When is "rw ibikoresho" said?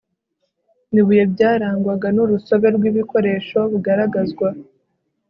2.75-3.59